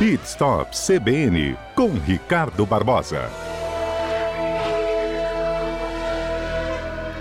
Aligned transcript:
Pit 0.00 0.24
Stop 0.24 0.70
CBN 0.74 1.54
com 1.74 1.90
Ricardo 1.90 2.64
Barbosa. 2.64 3.28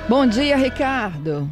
Bom 0.08 0.26
dia, 0.26 0.56
Ricardo. 0.56 1.50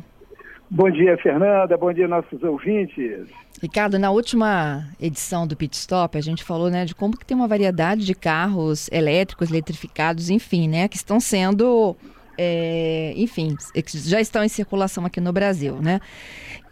Bom 0.70 0.90
dia, 0.90 1.18
Fernanda. 1.18 1.76
Bom 1.76 1.92
dia, 1.92 2.08
nossos 2.08 2.42
ouvintes. 2.44 3.28
Ricardo, 3.62 4.00
na 4.00 4.10
última 4.10 4.88
edição 5.02 5.46
do 5.46 5.58
Pit 5.58 5.76
Stop, 5.76 6.18
a 6.18 6.22
gente 6.22 6.46
falou 6.46 6.70
né, 6.70 6.86
de 6.86 6.96
como 6.96 7.18
que 7.18 7.26
tem 7.26 7.36
uma 7.36 7.46
variedade 7.46 8.06
de 8.06 8.16
carros 8.16 8.90
elétricos, 8.90 9.50
eletrificados, 9.50 10.30
enfim, 10.30 10.70
né, 10.70 10.88
que 10.88 10.96
estão 10.96 11.20
sendo, 11.20 11.98
é, 12.38 13.14
enfim, 13.16 13.56
já 13.86 14.22
estão 14.22 14.44
em 14.44 14.50
circulação 14.50 15.06
aqui 15.06 15.20
no 15.20 15.34
Brasil, 15.34 15.76
né? 15.82 16.00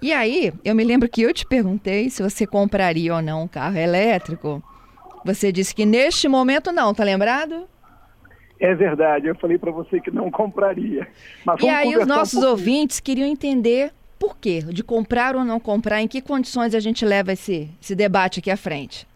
E 0.02 0.14
aí, 0.14 0.54
eu 0.64 0.76
me 0.76 0.84
lembro 0.84 1.10
que 1.10 1.22
eu 1.22 1.34
te 1.34 1.46
perguntei 1.46 2.10
se 2.10 2.22
você 2.22 2.46
compraria 2.46 3.16
ou 3.16 3.22
não 3.22 3.44
um 3.44 3.48
carro 3.48 3.78
elétrico. 3.78 4.62
Você 5.24 5.52
disse 5.52 5.74
que 5.74 5.86
neste 5.86 6.28
momento 6.28 6.72
não, 6.72 6.94
tá 6.94 7.04
lembrado? 7.04 7.68
É 8.60 8.74
verdade, 8.74 9.28
eu 9.28 9.36
falei 9.36 9.58
para 9.58 9.72
você 9.72 10.00
que 10.00 10.12
não 10.12 10.30
compraria. 10.32 11.08
e 11.62 11.68
aí 11.68 11.98
os 11.98 12.08
nossos 12.08 12.44
um 12.44 12.48
ouvintes 12.48 13.00
queriam 13.00 13.28
entender 13.28 13.92
por 14.20 14.38
quê, 14.38 14.62
de 14.62 14.84
comprar 14.84 15.36
ou 15.36 15.44
não 15.44 15.60
comprar, 15.60 16.02
em 16.02 16.08
que 16.08 16.22
condições 16.22 16.74
a 16.74 16.80
gente 16.80 17.04
leva 17.06 17.34
esse, 17.34 17.70
esse 17.82 17.96
debate 17.96 18.40
aqui 18.40 18.50
à 18.50 18.58
frente. 18.58 19.08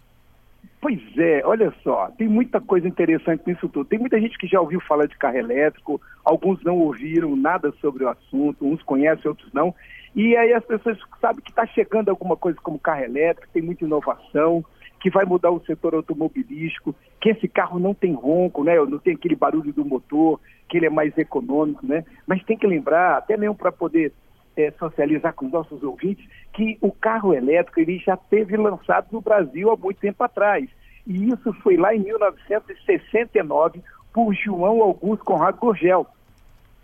Pois 0.81 1.01
é, 1.17 1.41
olha 1.43 1.73
só, 1.83 2.09
tem 2.11 2.27
muita 2.29 2.61
coisa 2.61 2.87
interessante 2.87 3.43
nisso 3.45 3.67
tudo. 3.67 3.89
Tem 3.89 3.99
muita 3.99 4.19
gente 4.19 4.37
que 4.37 4.47
já 4.47 4.61
ouviu 4.61 4.79
falar 4.79 5.07
de 5.07 5.17
carro 5.17 5.37
elétrico, 5.37 6.01
alguns 6.23 6.63
não 6.63 6.77
ouviram 6.77 7.35
nada 7.35 7.73
sobre 7.81 8.05
o 8.05 8.09
assunto, 8.09 8.65
uns 8.65 8.81
conhecem, 8.83 9.27
outros 9.27 9.51
não. 9.51 9.75
E 10.15 10.37
aí 10.37 10.53
as 10.53 10.63
pessoas 10.63 10.97
sabem 11.19 11.43
que 11.43 11.51
está 11.51 11.65
chegando 11.65 12.09
alguma 12.09 12.37
coisa 12.37 12.57
como 12.63 12.79
carro 12.79 13.03
elétrico, 13.03 13.51
tem 13.51 13.61
muita 13.61 13.83
inovação, 13.83 14.63
que 15.01 15.09
vai 15.09 15.25
mudar 15.25 15.51
o 15.51 15.63
setor 15.65 15.95
automobilístico, 15.95 16.95
que 17.19 17.29
esse 17.29 17.47
carro 17.47 17.77
não 17.77 17.93
tem 17.93 18.13
ronco, 18.13 18.63
né? 18.63 18.75
Não 18.85 18.99
tem 18.99 19.15
aquele 19.15 19.35
barulho 19.35 19.73
do 19.73 19.83
motor, 19.85 20.39
que 20.67 20.77
ele 20.77 20.85
é 20.85 20.89
mais 20.89 21.17
econômico, 21.17 21.85
né? 21.85 22.05
Mas 22.25 22.43
tem 22.43 22.57
que 22.57 22.67
lembrar, 22.67 23.17
até 23.17 23.35
mesmo 23.35 23.55
para 23.55 23.71
poder 23.71 24.13
é, 24.59 24.71
socializar 24.71 25.33
com 25.33 25.45
os 25.45 25.51
nossos 25.51 25.81
ouvintes, 25.83 26.27
que 26.53 26.77
o 26.81 26.91
carro 26.91 27.33
elétrico 27.33 27.79
ele 27.79 27.97
já 27.99 28.17
teve 28.17 28.57
lançado 28.57 29.07
no 29.11 29.21
Brasil 29.21 29.71
há 29.71 29.77
muito 29.77 29.99
tempo 29.99 30.23
atrás. 30.23 30.69
E 31.07 31.29
isso 31.29 31.53
foi 31.61 31.77
lá 31.77 31.95
em 31.95 31.99
1969 31.99 33.81
por 34.13 34.33
João 34.33 34.81
Augusto 34.81 35.23
Conrado 35.23 35.59
Gurgel, 35.59 36.05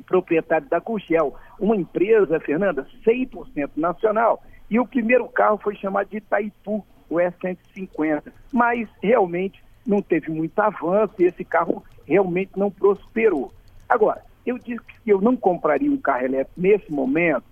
proprietário 0.06 0.68
da 0.70 0.80
Gurgel, 0.80 1.36
uma 1.60 1.76
empresa, 1.76 2.40
Fernanda, 2.40 2.88
100% 3.06 3.72
nacional. 3.76 4.42
E 4.70 4.80
o 4.80 4.88
primeiro 4.88 5.28
carro 5.28 5.58
foi 5.58 5.76
chamado 5.76 6.10
de 6.10 6.18
Itaipu, 6.18 6.86
o 7.10 7.16
E150. 7.16 8.32
Mas 8.52 8.90
realmente 9.02 9.64
não 9.86 10.02
teve 10.02 10.32
muito 10.32 10.58
avanço 10.60 11.14
e 11.20 11.26
esse 11.26 11.44
carro 11.44 11.84
realmente 12.06 12.52
não 12.56 12.72
prosperou. 12.72 13.52
Agora, 13.88 14.24
eu 14.46 14.58
disse 14.58 14.84
que 15.04 15.12
eu 15.12 15.22
não 15.22 15.36
compraria 15.36 15.92
um 15.92 15.98
carro 15.98 16.26
elétrico 16.26 16.60
nesse 16.60 16.92
momento, 16.92 17.44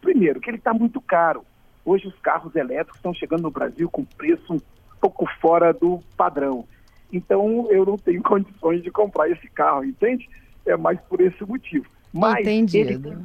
primeiro, 0.00 0.40
que 0.40 0.50
ele 0.50 0.58
está 0.58 0.72
muito 0.72 1.00
caro. 1.00 1.44
Hoje 1.84 2.06
os 2.06 2.18
carros 2.20 2.54
elétricos 2.54 2.96
estão 2.96 3.14
chegando 3.14 3.42
no 3.42 3.50
Brasil 3.50 3.88
com 3.88 4.04
preço 4.04 4.54
um 4.54 4.60
pouco 5.00 5.26
fora 5.40 5.72
do 5.72 6.00
padrão. 6.16 6.66
Então 7.12 7.66
eu 7.70 7.84
não 7.86 7.96
tenho 7.96 8.22
condições 8.24 8.82
de 8.82 8.90
comprar 8.90 9.30
esse 9.30 9.48
carro, 9.50 9.84
entende? 9.84 10.28
É 10.66 10.76
mais 10.76 11.00
por 11.02 11.20
esse 11.20 11.44
motivo. 11.44 11.86
Mas 12.12 12.40
Entendido. 12.40 13.08
Ele, 13.08 13.24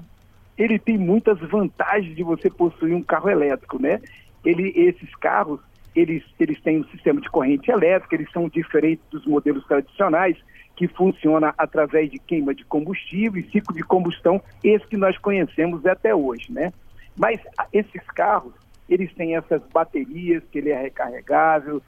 ele 0.58 0.80
tem 0.80 0.98
muitas 0.98 1.40
vantagens 1.40 2.16
de 2.16 2.24
você 2.24 2.50
possuir 2.50 2.94
um 2.94 3.02
carro 3.02 3.30
elétrico, 3.30 3.82
né? 3.82 4.00
Ele, 4.46 4.72
esses 4.76 5.14
carros, 5.16 5.60
eles, 5.96 6.24
eles 6.40 6.62
têm 6.62 6.80
um 6.80 6.86
sistema 6.86 7.20
de 7.22 7.30
corrente 7.30 7.72
elétrica, 7.72 8.16
eles 8.16 8.32
são 8.32 8.50
diferentes 8.50 9.04
dos 9.10 9.26
modelos 9.26 9.66
tradicionais, 9.66 10.38
que 10.76 10.88
funciona 10.88 11.54
através 11.58 12.10
de 12.10 12.20
queima 12.20 12.54
de 12.54 12.66
combustível 12.66 13.42
e 13.42 13.50
ciclo 13.52 13.76
de 13.76 13.84
combustão, 13.84 14.42
esse 14.64 14.86
que 14.88 14.98
nós 14.98 15.18
conhecemos 15.18 15.86
até 15.86 16.16
hoje, 16.16 16.52
né? 16.52 16.74
Mas 17.16 17.40
esses 17.72 18.06
carros, 18.08 18.54
eles 18.90 19.14
têm 19.14 19.36
essas 19.36 19.62
baterias 19.72 20.44
que 20.52 20.58
ele 20.58 20.72
é 20.72 20.82
recarregável, 20.82 21.82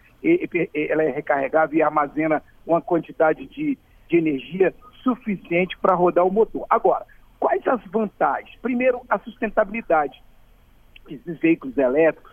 ela 0.74 1.04
é 1.04 1.10
recarregável 1.10 1.78
e 1.78 1.82
armazena 1.82 2.42
uma 2.66 2.82
quantidade 2.82 3.46
de, 3.48 3.78
de 4.08 4.18
energia 4.18 4.74
suficiente 5.04 5.78
para 5.78 5.96
rodar 5.96 6.26
o 6.26 6.32
motor. 6.32 6.66
Agora, 6.70 7.06
quais 7.40 7.66
as 7.68 7.82
vantagens? 7.86 8.58
Primeiro, 8.62 9.02
a 9.10 9.20
sustentabilidade. 9.20 10.24
Esses 11.08 11.40
veículos 11.40 11.78
elétricos, 11.78 12.32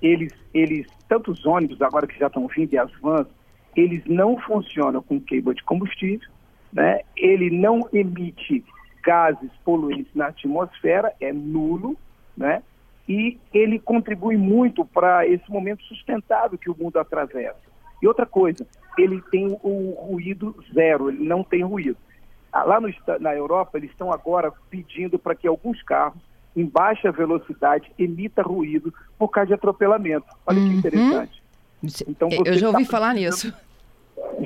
eles, 0.00 0.32
eles 0.52 0.86
tanto 1.08 1.32
os 1.32 1.44
ônibus 1.44 1.82
agora 1.82 2.06
que 2.06 2.18
já 2.18 2.28
estão 2.28 2.46
vindo 2.46 2.72
e 2.72 2.78
as 2.78 2.92
vans, 3.00 3.26
eles 3.76 4.02
não 4.06 4.38
funcionam 4.38 5.02
com 5.02 5.20
queima 5.20 5.54
de 5.54 5.62
combustível, 5.62 6.28
né? 6.72 7.00
ele 7.16 7.50
não 7.50 7.88
emite 7.92 8.64
gases 9.02 9.50
poluentes 9.64 10.14
na 10.14 10.28
atmosfera, 10.28 11.12
é 11.20 11.32
nulo, 11.32 11.96
né? 12.36 12.62
e 13.08 13.38
ele 13.52 13.78
contribui 13.78 14.36
muito 14.36 14.84
para 14.84 15.26
esse 15.26 15.50
momento 15.50 15.84
sustentável 15.84 16.58
que 16.58 16.70
o 16.70 16.76
mundo 16.78 16.98
atravessa. 16.98 17.56
E 18.02 18.08
outra 18.08 18.26
coisa, 18.26 18.66
ele 18.98 19.22
tem 19.30 19.58
o 19.62 19.90
ruído 20.08 20.54
zero, 20.72 21.10
ele 21.10 21.24
não 21.24 21.42
tem 21.42 21.62
ruído. 21.62 21.96
Ah, 22.52 22.64
lá 22.64 22.80
no, 22.80 22.88
na 23.20 23.34
Europa, 23.34 23.78
eles 23.78 23.90
estão 23.90 24.12
agora 24.12 24.52
pedindo 24.70 25.18
para 25.18 25.34
que 25.34 25.46
alguns 25.46 25.82
carros 25.82 26.20
em 26.56 26.64
baixa 26.64 27.10
velocidade 27.10 27.90
emita 27.98 28.42
ruído 28.42 28.94
por 29.18 29.28
causa 29.28 29.48
de 29.48 29.54
atropelamento. 29.54 30.26
Olha 30.46 30.60
uhum. 30.60 30.68
que 30.68 30.76
interessante. 30.76 31.42
Então, 32.08 32.28
Eu 32.44 32.54
já 32.54 32.68
ouvi 32.68 32.84
tá 32.84 32.90
falar 32.90 33.14
nisso. 33.14 33.52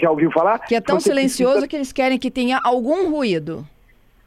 Já 0.01 0.11
ouviu 0.11 0.31
falar? 0.31 0.59
Que 0.61 0.75
é 0.75 0.81
tão 0.81 1.01
você 1.01 1.11
silencioso 1.11 1.53
precisa... 1.53 1.69
que 1.69 1.77
eles 1.77 1.93
querem 1.93 2.19
que 2.19 2.31
tenha 2.31 2.61
algum 2.63 3.11
ruído. 3.11 3.67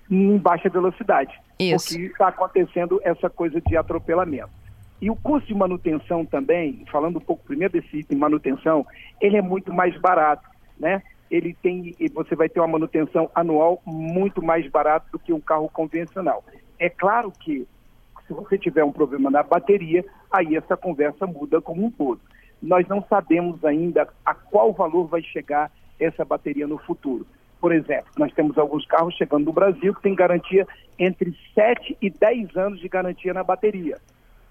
Em 0.10 0.38
baixa 0.38 0.70
velocidade. 0.70 1.34
Isso. 1.60 1.90
Porque 1.90 2.06
está 2.06 2.28
acontecendo 2.28 3.00
essa 3.04 3.30
coisa 3.30 3.62
de 3.62 3.78
atropelamento. 3.78 4.50
E 5.02 5.10
o 5.10 5.16
custo 5.16 5.48
de 5.48 5.54
manutenção 5.56 6.26
também, 6.26 6.86
falando 6.92 7.18
um 7.18 7.22
pouco 7.22 7.44
primeiro 7.46 7.74
desse 7.74 7.98
item 7.98 8.18
manutenção, 8.18 8.86
ele 9.20 9.38
é 9.38 9.42
muito 9.42 9.74
mais 9.74 10.00
barato, 10.00 10.48
né? 10.80 11.02
Ele 11.30 11.56
tem, 11.62 11.96
você 12.14 12.36
vai 12.36 12.50
ter 12.50 12.60
uma 12.60 12.68
manutenção 12.68 13.30
anual 13.34 13.82
muito 13.86 14.44
mais 14.44 14.70
barata 14.70 15.08
do 15.12 15.18
que 15.18 15.32
um 15.32 15.40
carro 15.40 15.70
convencional. 15.70 16.44
É 16.78 16.90
claro 16.90 17.32
que 17.32 17.66
se 18.28 18.34
você 18.34 18.58
tiver 18.58 18.84
um 18.84 18.92
problema 18.92 19.32
na 19.32 19.42
bateria, 19.42 20.06
aí 20.30 20.56
essa 20.56 20.76
conversa 20.78 21.26
muda 21.26 21.62
como 21.62 21.86
um 21.86 21.92
todo 21.92 22.20
nós 22.62 22.88
não 22.88 23.04
sabemos 23.04 23.64
ainda 23.66 24.08
a 24.26 24.34
qual 24.34 24.72
valor 24.72 25.08
vai 25.08 25.22
chegar 25.22 25.72
essa 26.00 26.24
bateria 26.24 26.68
no 26.68 26.78
futuro. 26.78 27.26
Por 27.60 27.72
exemplo, 27.72 28.12
nós 28.18 28.34
temos 28.34 28.58
alguns 28.58 28.86
carros 28.86 29.16
chegando 29.16 29.46
no 29.46 29.54
Brasil 29.54 29.94
que 29.94 30.02
tem 30.02 30.16
garantia 30.16 30.68
entre 30.98 31.36
7 31.54 31.98
e 32.02 32.10
10 32.10 32.56
anos 32.58 32.80
de 32.80 32.90
garantia 32.90 33.34
na 33.34 33.44
bateria. 33.44 33.98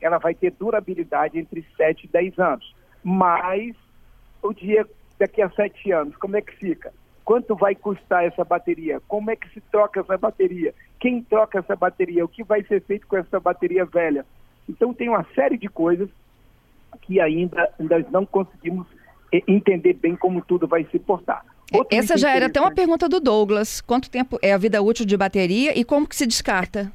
Ela 0.00 0.18
vai 0.18 0.34
ter 0.34 0.52
durabilidade 0.52 1.38
entre 1.38 1.64
7 1.76 2.04
e 2.04 2.08
10 2.08 2.38
anos. 2.38 2.74
Mas 3.02 3.74
o 4.42 4.52
dia 4.52 4.86
daqui 5.18 5.42
a 5.42 5.50
7 5.50 5.92
anos, 5.92 6.16
como 6.16 6.36
é 6.36 6.40
que 6.40 6.52
fica? 6.56 6.92
Quanto 7.24 7.54
vai 7.54 7.74
custar 7.74 8.24
essa 8.24 8.44
bateria? 8.44 9.00
Como 9.06 9.30
é 9.30 9.36
que 9.36 9.48
se 9.50 9.60
troca 9.60 10.00
essa 10.00 10.16
bateria? 10.16 10.74
Quem 10.98 11.22
troca 11.22 11.58
essa 11.58 11.76
bateria? 11.76 12.24
O 12.24 12.28
que 12.28 12.42
vai 12.42 12.62
ser 12.64 12.80
feito 12.82 13.06
com 13.06 13.16
essa 13.16 13.38
bateria 13.38 13.84
velha? 13.84 14.24
Então 14.68 14.94
tem 14.94 15.08
uma 15.08 15.24
série 15.34 15.58
de 15.58 15.68
coisas 15.68 16.08
que 17.02 17.20
ainda 17.20 17.68
nós 17.78 18.04
não 18.10 18.24
conseguimos 18.24 18.86
eh, 19.32 19.42
entender 19.46 19.94
bem 19.94 20.16
como 20.16 20.42
tudo 20.42 20.66
vai 20.66 20.86
se 20.90 20.98
portar. 20.98 21.44
Outro 21.72 21.96
Essa 21.96 22.16
já 22.16 22.34
era 22.34 22.46
até 22.46 22.60
uma 22.60 22.74
pergunta 22.74 23.08
do 23.08 23.20
Douglas. 23.20 23.80
Quanto 23.80 24.10
tempo 24.10 24.38
é 24.42 24.52
a 24.52 24.58
vida 24.58 24.82
útil 24.82 25.06
de 25.06 25.16
bateria 25.16 25.78
e 25.78 25.84
como 25.84 26.06
que 26.06 26.16
se 26.16 26.26
descarta? 26.26 26.92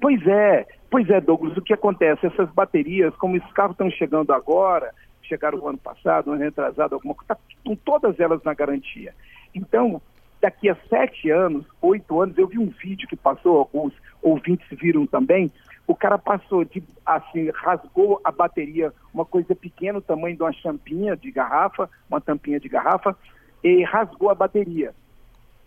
Pois 0.00 0.24
é, 0.26 0.66
pois 0.90 1.08
é, 1.10 1.20
Douglas, 1.20 1.56
o 1.56 1.62
que 1.62 1.72
acontece? 1.72 2.26
Essas 2.26 2.50
baterias, 2.50 3.14
como 3.16 3.36
esses 3.36 3.52
carros 3.52 3.74
estão 3.74 3.90
chegando 3.90 4.32
agora, 4.32 4.92
chegaram 5.22 5.58
o 5.58 5.68
ano 5.68 5.78
passado, 5.78 6.32
ano 6.32 6.42
retrasado, 6.42 6.94
alguma 6.94 7.14
coisa, 7.14 7.36
estão 7.48 7.76
todas 7.76 8.18
elas 8.20 8.42
na 8.44 8.54
garantia. 8.54 9.14
Então, 9.54 10.00
daqui 10.40 10.68
a 10.68 10.76
sete 10.88 11.30
anos, 11.30 11.64
oito 11.80 12.20
anos, 12.20 12.36
eu 12.36 12.46
vi 12.46 12.58
um 12.58 12.68
vídeo 12.68 13.08
que 13.08 13.16
passou, 13.16 13.58
alguns 13.58 13.92
ouvintes 14.20 14.66
viram 14.72 15.06
também, 15.06 15.50
o 15.86 15.94
cara 15.94 16.16
passou 16.16 16.64
de, 16.64 16.82
assim, 17.04 17.50
rasgou 17.50 18.20
a 18.24 18.30
bateria, 18.30 18.92
uma 19.12 19.24
coisa 19.24 19.54
pequena, 19.54 19.98
o 19.98 20.02
tamanho 20.02 20.36
de 20.36 20.42
uma 20.42 20.52
champinha 20.52 21.16
de 21.16 21.30
garrafa, 21.30 21.90
uma 22.08 22.20
tampinha 22.20 22.60
de 22.60 22.68
garrafa, 22.68 23.16
e 23.62 23.82
rasgou 23.84 24.30
a 24.30 24.34
bateria. 24.34 24.94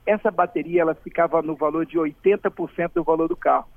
Essa 0.06 0.31
bateria, 0.31 0.81
ela 0.81 0.95
ficava 0.95 1.41
no 1.41 1.56
valor 1.56 1.85
de 1.85 1.97
80% 1.97 2.91
do 2.94 3.03
valor 3.03 3.27
do 3.27 3.35
carro. 3.35 3.67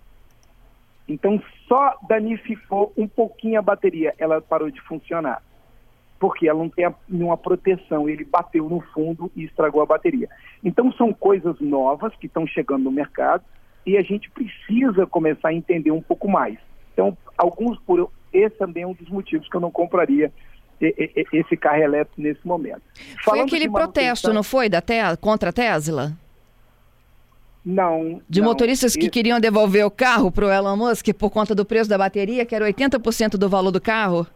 Então, 1.09 1.43
só 1.67 1.97
danificou 2.07 2.93
um 2.97 3.09
pouquinho 3.09 3.59
a 3.59 3.63
bateria, 3.63 4.15
ela 4.19 4.41
parou 4.41 4.71
de 4.71 4.81
funcionar. 4.83 5.43
Porque 6.21 6.49
ela 6.49 6.59
não 6.59 6.69
tem 6.69 6.93
nenhuma 7.09 7.37
proteção, 7.37 8.09
ele 8.09 8.25
bateu 8.25 8.69
no 8.69 8.81
fundo 8.81 9.31
e 9.35 9.45
estragou 9.45 9.81
a 9.81 9.87
bateria. 9.87 10.29
Então, 10.63 10.93
são 10.93 11.13
coisas 11.13 11.59
novas 11.61 12.15
que 12.17 12.27
estão 12.27 12.47
chegando 12.47 12.85
no 12.85 12.91
mercado, 12.91 13.43
e 13.89 13.97
a 13.97 14.03
gente 14.03 14.31
precisa 14.31 15.07
começar 15.07 15.49
a 15.49 15.55
entender 15.55 15.91
um 15.91 16.03
pouco 16.03 16.29
mais. 16.29 16.59
Então, 16.93 17.17
alguns 17.39 17.79
por 17.81 18.11
esse 18.31 18.55
também 18.57 18.83
é 18.83 18.87
um 18.87 18.93
dos 18.93 19.09
motivos 19.09 19.49
que 19.49 19.57
eu 19.57 19.61
não 19.61 19.71
compraria 19.71 20.31
esse 20.79 21.57
carro 21.57 21.83
elétrico 21.83 22.21
nesse 22.21 22.47
momento. 22.47 22.83
Foi 23.25 23.39
Falando 23.39 23.49
aquele 23.49 23.69
protesto, 23.71 24.31
não 24.33 24.43
foi, 24.43 24.69
da 24.69 24.83
te 24.83 24.95
contra 25.23 25.49
a 25.49 25.53
Tesla? 25.53 26.13
Não. 27.65 28.21
De 28.29 28.41
não, 28.41 28.49
motoristas 28.49 28.95
que 28.95 29.09
queriam 29.09 29.41
devolver 29.41 29.87
o 29.87 29.91
carro 29.91 30.31
para 30.31 30.45
o 30.45 30.51
Elon 30.51 30.77
Musk 30.77 31.09
por 31.15 31.31
conta 31.31 31.55
do 31.55 31.65
preço 31.65 31.89
da 31.89 31.97
bateria, 31.97 32.45
que 32.45 32.55
era 32.55 32.67
80% 32.67 33.39
do 33.39 33.49
valor 33.49 33.71
do 33.71 33.81
carro? 33.81 34.27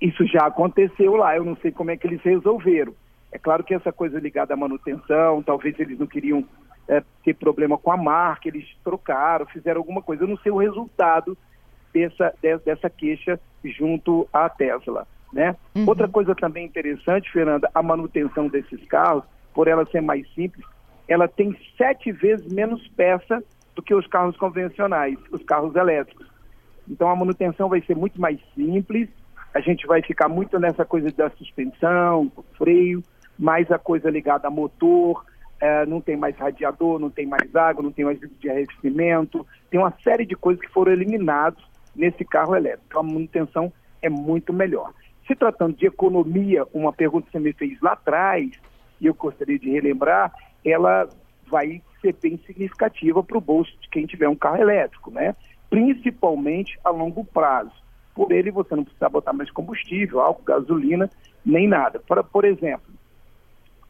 Isso 0.00 0.24
já 0.28 0.46
aconteceu 0.46 1.16
lá, 1.16 1.36
eu 1.36 1.44
não 1.44 1.56
sei 1.56 1.72
como 1.72 1.90
é 1.90 1.96
que 1.96 2.06
eles 2.06 2.22
resolveram. 2.22 2.94
É 3.32 3.38
claro 3.38 3.64
que 3.64 3.74
essa 3.74 3.92
coisa 3.92 4.20
ligada 4.20 4.54
à 4.54 4.56
manutenção, 4.56 5.42
talvez 5.42 5.78
eles 5.80 5.98
não 5.98 6.06
queriam 6.06 6.44
é, 6.88 7.02
ter 7.22 7.34
problema 7.34 7.76
com 7.76 7.92
a 7.92 7.96
marca, 7.96 8.48
eles 8.48 8.66
trocaram, 8.82 9.46
fizeram 9.46 9.80
alguma 9.80 10.02
coisa. 10.02 10.24
Eu 10.24 10.28
não 10.28 10.38
sei 10.38 10.50
o 10.50 10.56
resultado 10.56 11.36
dessa, 11.92 12.34
dessa 12.64 12.88
queixa 12.88 13.38
junto 13.64 14.26
à 14.32 14.48
Tesla. 14.48 15.06
Né? 15.32 15.54
Uhum. 15.74 15.84
Outra 15.86 16.08
coisa 16.08 16.34
também 16.34 16.64
interessante, 16.64 17.30
Fernanda, 17.30 17.70
a 17.74 17.82
manutenção 17.82 18.48
desses 18.48 18.82
carros, 18.86 19.24
por 19.52 19.68
ela 19.68 19.84
ser 19.86 20.00
mais 20.00 20.26
simples, 20.34 20.64
ela 21.06 21.28
tem 21.28 21.56
sete 21.76 22.10
vezes 22.12 22.50
menos 22.50 22.86
peça 22.88 23.42
do 23.74 23.82
que 23.82 23.94
os 23.94 24.06
carros 24.06 24.36
convencionais, 24.36 25.18
os 25.30 25.42
carros 25.42 25.74
elétricos. 25.76 26.26
Então 26.88 27.08
a 27.08 27.16
manutenção 27.16 27.68
vai 27.68 27.82
ser 27.82 27.94
muito 27.94 28.20
mais 28.20 28.40
simples, 28.54 29.08
a 29.54 29.60
gente 29.60 29.86
vai 29.86 30.02
ficar 30.02 30.28
muito 30.28 30.58
nessa 30.58 30.84
coisa 30.84 31.10
da 31.12 31.30
suspensão, 31.30 32.30
freio, 32.56 33.02
mais 33.38 33.70
a 33.70 33.78
coisa 33.78 34.10
ligada 34.10 34.48
a 34.48 34.50
motor, 34.50 35.24
é, 35.60 35.86
não 35.86 36.00
tem 36.00 36.16
mais 36.16 36.36
radiador, 36.36 36.98
não 36.98 37.10
tem 37.10 37.26
mais 37.26 37.54
água, 37.54 37.82
não 37.82 37.92
tem 37.92 38.04
mais 38.04 38.18
vidro 38.20 38.36
de 38.38 38.48
arrefecimento, 38.48 39.46
tem 39.70 39.80
uma 39.80 39.92
série 40.02 40.24
de 40.24 40.36
coisas 40.36 40.64
que 40.64 40.72
foram 40.72 40.92
eliminadas 40.92 41.62
nesse 41.94 42.24
carro 42.24 42.54
elétrico. 42.54 42.98
A 42.98 43.02
manutenção 43.02 43.72
é 44.00 44.08
muito 44.08 44.52
melhor. 44.52 44.92
Se 45.26 45.34
tratando 45.34 45.76
de 45.76 45.86
economia, 45.86 46.64
uma 46.72 46.92
pergunta 46.92 47.26
que 47.26 47.32
você 47.32 47.38
me 47.38 47.52
fez 47.52 47.80
lá 47.80 47.92
atrás, 47.92 48.50
e 49.00 49.06
eu 49.06 49.14
gostaria 49.14 49.58
de 49.58 49.70
relembrar, 49.70 50.32
ela 50.64 51.08
vai 51.46 51.82
ser 52.00 52.14
bem 52.14 52.38
significativa 52.46 53.22
para 53.22 53.38
o 53.38 53.40
bolso 53.40 53.72
de 53.80 53.88
quem 53.88 54.06
tiver 54.06 54.28
um 54.28 54.36
carro 54.36 54.60
elétrico, 54.60 55.10
né? 55.10 55.34
Principalmente 55.68 56.78
a 56.84 56.90
longo 56.90 57.24
prazo. 57.24 57.72
Por 58.14 58.32
ele 58.32 58.50
você 58.50 58.74
não 58.74 58.84
precisa 58.84 59.08
botar 59.08 59.32
mais 59.32 59.50
combustível, 59.50 60.20
álcool, 60.20 60.44
gasolina, 60.44 61.10
nem 61.44 61.68
nada. 61.68 62.00
Por, 62.00 62.22
por 62.24 62.44
exemplo, 62.44 62.92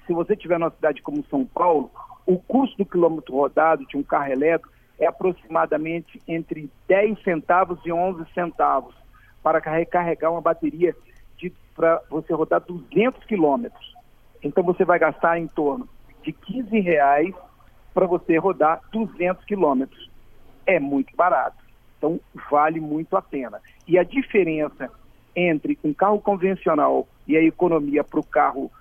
se 0.09 0.15
você 0.15 0.35
tiver 0.35 0.59
numa 0.59 0.71
cidade 0.71 1.03
como 1.03 1.25
São 1.27 1.45
Paulo, 1.45 1.91
o 2.27 2.39
custo 2.39 2.79
do 2.79 2.87
quilômetro 2.87 3.37
rodado 3.37 3.87
de 3.87 3.97
um 3.97 4.03
carro 4.03 4.33
elétrico 4.33 4.73
é 4.99 5.07
aproximadamente 5.07 6.21
entre 6.27 6.71
10 6.89 7.23
centavos 7.23 7.79
e 7.85 7.93
11 7.93 8.25
centavos 8.33 8.95
para 9.43 9.61
recarregar 9.61 10.33
uma 10.33 10.41
bateria 10.41 10.97
para 11.77 12.03
você 12.11 12.35
rodar 12.35 12.61
200 12.63 13.23
quilômetros. 13.25 13.95
Então 14.43 14.65
você 14.65 14.85
vai 14.85 14.99
gastar 14.99 15.39
em 15.39 15.47
torno 15.47 15.89
de 16.25 16.33
15 16.33 16.81
reais 16.81 17.33
para 17.95 18.05
você 18.05 18.37
rodar 18.37 18.81
200 18.91 19.45
quilômetros. 19.45 20.11
É 20.67 20.81
muito 20.81 21.15
barato. 21.15 21.57
Então 21.97 22.19
vale 22.51 22.81
muito 22.81 23.17
a 23.17 23.23
pena. 23.23 23.61
E 23.87 23.97
a 23.97 24.03
diferença 24.03 24.91
entre 25.37 25.79
um 25.85 25.95
carro 25.95 26.21
convencional 26.21 27.07
e 27.29 27.37
a 27.37 27.43
economia 27.43 28.03
para 28.03 28.19
o 28.19 28.27
carro 28.27 28.73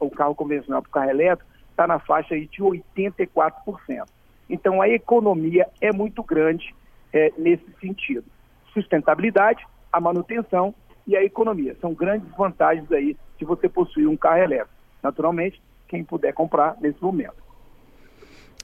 o 0.00 0.10
carro 0.10 0.34
convencional 0.34 0.82
para 0.82 0.88
o 0.88 0.92
carro 0.92 1.10
elétrico 1.10 1.50
está 1.70 1.86
na 1.86 1.98
faixa 1.98 2.34
aí 2.34 2.46
de 2.46 2.62
84%. 2.62 4.06
Então 4.48 4.80
a 4.80 4.88
economia 4.88 5.66
é 5.80 5.92
muito 5.92 6.22
grande 6.22 6.74
é, 7.12 7.32
nesse 7.36 7.66
sentido. 7.80 8.24
Sustentabilidade, 8.72 9.66
a 9.92 10.00
manutenção 10.00 10.74
e 11.06 11.16
a 11.16 11.22
economia 11.22 11.76
são 11.80 11.92
grandes 11.94 12.28
vantagens 12.36 12.90
aí 12.90 13.16
de 13.38 13.44
você 13.44 13.68
possuir 13.68 14.08
um 14.08 14.16
carro 14.16 14.42
elétrico. 14.42 14.72
Naturalmente, 15.02 15.60
quem 15.88 16.02
puder 16.02 16.32
comprar 16.32 16.76
nesse 16.80 17.00
momento. 17.02 17.46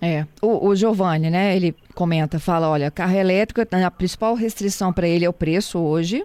É, 0.00 0.26
o, 0.40 0.68
o 0.68 0.74
Giovanni, 0.74 1.30
né, 1.30 1.54
ele 1.54 1.76
comenta, 1.94 2.40
fala, 2.40 2.68
olha, 2.68 2.90
carro 2.90 3.14
elétrico, 3.14 3.60
a 3.60 3.90
principal 3.90 4.34
restrição 4.34 4.92
para 4.92 5.06
ele 5.06 5.24
é 5.24 5.28
o 5.28 5.32
preço 5.32 5.78
hoje, 5.78 6.24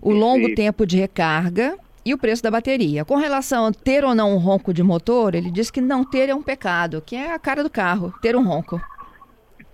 o 0.00 0.10
longo 0.10 0.54
tempo 0.54 0.86
de 0.86 0.96
recarga 0.96 1.76
e 2.08 2.14
o 2.14 2.18
preço 2.18 2.42
da 2.42 2.50
bateria. 2.50 3.04
Com 3.04 3.16
relação 3.16 3.66
a 3.66 3.72
ter 3.72 4.02
ou 4.02 4.14
não 4.14 4.32
um 4.32 4.38
ronco 4.38 4.72
de 4.72 4.82
motor, 4.82 5.34
ele 5.34 5.50
diz 5.50 5.70
que 5.70 5.78
não 5.78 6.02
ter 6.02 6.30
é 6.30 6.34
um 6.34 6.42
pecado, 6.42 7.02
que 7.02 7.14
é 7.14 7.34
a 7.34 7.38
cara 7.38 7.62
do 7.62 7.68
carro, 7.68 8.14
ter 8.22 8.34
um 8.34 8.42
ronco. 8.42 8.80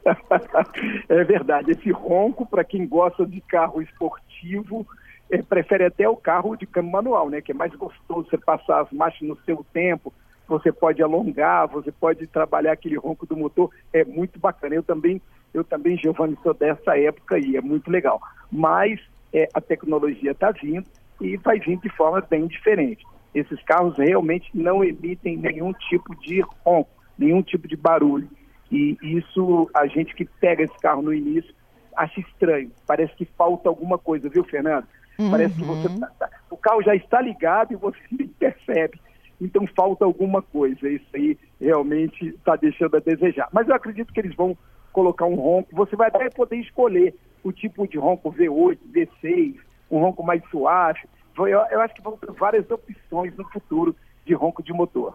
é 1.08 1.24
verdade, 1.24 1.70
esse 1.70 1.92
ronco, 1.92 2.44
para 2.44 2.64
quem 2.64 2.88
gosta 2.88 3.24
de 3.24 3.40
carro 3.40 3.80
esportivo, 3.80 4.84
é, 5.30 5.40
prefere 5.42 5.84
até 5.84 6.08
o 6.08 6.16
carro 6.16 6.56
de 6.56 6.66
câmbio 6.66 6.90
manual, 6.90 7.30
né? 7.30 7.40
Que 7.40 7.52
é 7.52 7.54
mais 7.54 7.72
gostoso 7.72 8.28
você 8.28 8.36
passar 8.36 8.80
as 8.80 8.90
marchas 8.90 9.28
no 9.28 9.38
seu 9.44 9.64
tempo, 9.72 10.12
você 10.48 10.72
pode 10.72 11.00
alongar, 11.00 11.68
você 11.68 11.92
pode 11.92 12.26
trabalhar 12.26 12.72
aquele 12.72 12.96
ronco 12.96 13.26
do 13.26 13.36
motor, 13.36 13.70
é 13.92 14.04
muito 14.04 14.40
bacana. 14.40 14.74
Eu 14.74 14.82
também, 14.82 15.22
eu 15.54 15.62
também, 15.62 15.96
Giovanni, 15.96 16.36
sou 16.42 16.52
dessa 16.52 16.98
época 16.98 17.38
e 17.38 17.56
é 17.56 17.60
muito 17.60 17.92
legal. 17.92 18.20
Mas 18.50 19.00
é, 19.32 19.48
a 19.54 19.60
tecnologia 19.60 20.32
está 20.32 20.50
vindo 20.50 20.84
e 21.24 21.36
vai 21.38 21.58
vir 21.58 21.78
de 21.78 21.88
forma 21.88 22.20
bem 22.20 22.46
diferente. 22.46 23.04
Esses 23.34 23.60
carros 23.62 23.96
realmente 23.96 24.48
não 24.54 24.84
emitem 24.84 25.36
nenhum 25.36 25.72
tipo 25.72 26.14
de 26.20 26.40
ronco, 26.64 26.90
nenhum 27.18 27.42
tipo 27.42 27.66
de 27.66 27.76
barulho. 27.76 28.28
E 28.70 28.96
isso, 29.02 29.70
a 29.74 29.86
gente 29.86 30.14
que 30.14 30.24
pega 30.24 30.62
esse 30.62 30.78
carro 30.78 31.02
no 31.02 31.12
início, 31.12 31.52
acha 31.96 32.20
estranho. 32.20 32.70
Parece 32.86 33.14
que 33.16 33.24
falta 33.24 33.68
alguma 33.68 33.98
coisa, 33.98 34.28
viu, 34.28 34.44
Fernando? 34.44 34.86
Uhum. 35.18 35.30
Parece 35.30 35.54
que 35.54 35.64
você 35.64 35.88
tá, 35.98 36.06
tá, 36.18 36.30
o 36.50 36.56
carro 36.56 36.82
já 36.82 36.94
está 36.94 37.20
ligado 37.20 37.72
e 37.72 37.76
você 37.76 37.98
nem 38.10 38.28
percebe. 38.38 39.00
Então 39.40 39.66
falta 39.76 40.04
alguma 40.04 40.42
coisa. 40.42 40.88
Isso 40.88 41.06
aí 41.14 41.38
realmente 41.60 42.28
está 42.28 42.56
deixando 42.56 42.96
a 42.96 43.00
desejar. 43.00 43.48
Mas 43.52 43.68
eu 43.68 43.74
acredito 43.74 44.12
que 44.12 44.20
eles 44.20 44.34
vão 44.34 44.56
colocar 44.92 45.24
um 45.26 45.34
ronco. 45.34 45.74
Você 45.74 45.96
vai 45.96 46.08
até 46.08 46.28
poder 46.30 46.56
escolher 46.56 47.14
o 47.42 47.52
tipo 47.52 47.86
de 47.86 47.98
ronco 47.98 48.32
V8, 48.32 48.78
V6, 48.92 49.56
um 49.90 50.00
ronco 50.00 50.22
mais 50.22 50.42
suave. 50.50 51.00
Eu, 51.36 51.46
eu 51.46 51.80
acho 51.80 51.94
que 51.94 52.02
vão 52.02 52.16
ter 52.16 52.30
várias 52.32 52.70
opções 52.70 53.36
no 53.36 53.48
futuro 53.50 53.94
de 54.24 54.34
ronco 54.34 54.62
de 54.62 54.72
motor. 54.72 55.14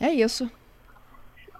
É 0.00 0.10
isso. 0.12 0.50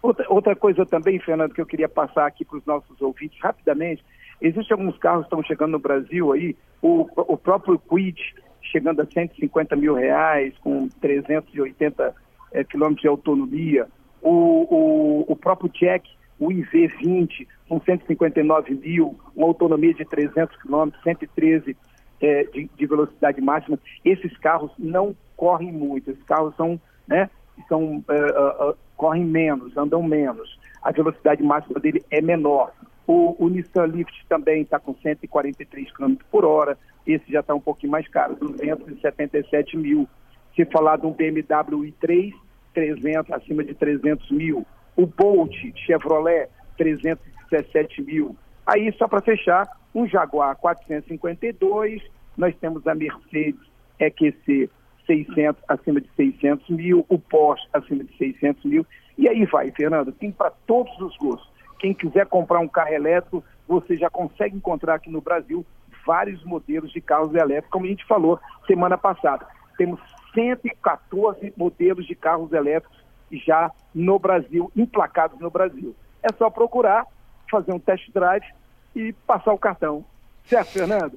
Outra, 0.03 0.27
outra 0.29 0.57
coisa 0.57 0.85
também, 0.85 1.19
Fernando, 1.19 1.55
que 1.55 1.61
eu 1.61 1.67
queria 1.67 1.89
passar 1.89 2.27
aqui 2.27 2.45
para 2.45 2.59
os 2.59 2.65
nossos 2.65 3.01
ouvintes 3.01 3.39
rapidamente, 3.41 4.05
existem 4.41 4.77
alguns 4.77 4.99
carros 4.99 5.23
que 5.23 5.27
estão 5.27 5.43
chegando 5.43 5.73
no 5.73 5.79
Brasil 5.79 6.33
aí, 6.33 6.57
o, 6.83 7.09
o 7.17 7.37
próprio 7.37 7.79
Quid 7.79 8.21
chegando 8.63 9.01
a 9.01 9.07
150 9.07 9.77
mil 9.77 9.95
reais, 9.95 10.53
com 10.59 10.89
380 11.01 12.15
é, 12.53 12.65
quilômetros 12.65 13.03
de 13.03 13.09
autonomia, 13.09 13.89
o, 14.21 14.31
o, 14.31 15.33
o 15.33 15.37
próprio 15.37 15.71
Jack, 15.71 16.09
o 16.39 16.49
IV20, 16.49 17.47
com 17.69 17.81
159 17.81 18.75
mil, 18.75 19.19
uma 19.35 19.47
autonomia 19.47 19.95
de 19.95 20.05
300 20.05 20.57
quilômetros, 20.61 21.03
113 21.03 21.77
é, 22.21 22.45
de, 22.45 22.71
de, 22.77 22.87
velocidade 22.87 23.41
máxima. 23.41 23.79
Esses 24.05 24.37
carros 24.39 24.71
não 24.79 25.15
correm 25.37 25.73
muito, 25.73 26.11
esses 26.11 26.23
carros 26.25 26.55
são, 26.57 26.81
né, 27.07 27.29
são, 27.69 27.99
uh, 27.99 28.71
uh, 28.71 28.77
correm 28.97 29.25
menos, 29.25 29.77
andam 29.77 30.03
menos. 30.03 30.59
A 30.83 30.93
velocidade 30.93 31.43
máxima 31.43 31.81
dele 31.81 32.03
é 32.11 32.21
menor. 32.21 32.73
O, 33.07 33.37
o 33.39 33.49
Nissan 33.49 33.87
Lift 33.87 34.27
também 34.29 34.63
está 34.63 34.79
com 34.79 34.95
143 34.95 35.93
km 35.93 36.15
por 36.31 36.45
hora, 36.45 36.77
esse 37.07 37.31
já 37.31 37.41
está 37.41 37.55
um 37.55 37.61
pouquinho 37.61 37.93
mais 37.93 38.09
caro, 38.09 38.35
277 38.35 39.77
mil. 39.77 40.09
Se 40.57 40.65
falar 40.65 40.97
de 40.97 41.07
um 41.07 41.13
BMW 41.13 41.93
i3, 41.93 42.33
300, 42.75 43.33
acima 43.33 43.63
de 43.63 43.75
300 43.75 44.31
mil. 44.31 44.67
O 44.97 45.07
Bolt 45.07 45.55
Chevrolet, 45.87 46.49
317 46.77 48.03
mil. 48.03 48.37
Aí, 48.67 48.93
só 48.99 49.07
para 49.07 49.21
fechar, 49.21 49.69
um 49.95 50.07
Jaguar 50.07 50.57
452, 50.57 52.03
nós 52.37 52.55
temos 52.57 52.87
a 52.87 52.95
Mercedes 52.95 53.61
EQC 53.99 54.69
600, 55.07 55.63
acima 55.69 56.01
de 56.01 56.09
600 56.17 56.69
mil, 56.69 57.07
o 57.09 57.19
Porsche 57.19 57.67
acima 57.73 58.05
de 58.05 58.17
600 58.17 58.65
mil. 58.65 58.87
E 59.17 59.29
aí 59.29 59.45
vai, 59.47 59.71
Fernando, 59.71 60.13
tem 60.13 60.31
para 60.31 60.51
todos 60.67 60.93
os 61.01 61.17
gostos. 61.17 61.49
Quem 61.79 61.95
quiser 61.95 62.27
comprar 62.27 62.59
um 62.59 62.69
carro 62.69 62.93
elétrico, 62.93 63.45
você 63.67 63.97
já 63.97 64.11
consegue 64.11 64.57
encontrar 64.57 64.97
aqui 64.97 65.11
no 65.11 65.21
Brasil 65.21 65.65
vários 66.05 66.43
modelos 66.45 66.93
de 66.93 67.01
carros 67.01 67.35
elétricos, 67.35 67.71
como 67.71 67.87
a 67.87 67.89
gente 67.89 68.05
falou 68.07 68.39
semana 68.67 68.99
passada. 68.99 69.47
Temos 69.77 70.01
114 70.35 71.53
modelos 71.57 72.07
de 72.07 72.15
carros 72.15 72.53
elétricos 72.53 72.97
já 73.33 73.71
no 73.95 74.19
Brasil, 74.19 74.71
emplacados 74.77 75.39
no 75.41 75.51
Brasil. 75.51 75.95
É 76.23 76.29
só 76.37 76.49
procurar, 76.51 77.07
fazer 77.51 77.73
um 77.73 77.79
test 77.79 78.11
drive 78.13 78.45
e 78.95 79.13
passar 79.27 79.53
o 79.53 79.59
cartão. 79.59 80.05
Certo, 80.45 80.69
Fernando? 80.69 81.13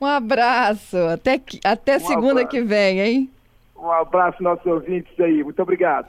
Um 0.00 0.06
abraço. 0.06 0.96
Até, 0.96 1.40
até 1.64 1.96
um 1.96 2.00
segunda 2.00 2.30
abraço. 2.40 2.48
que 2.48 2.60
vem, 2.62 3.00
hein? 3.00 3.30
Um 3.76 3.90
abraço, 3.90 4.42
nossos 4.42 4.64
ouvintes 4.64 5.12
aí. 5.20 5.42
Muito 5.44 5.60
obrigado. 5.60 6.08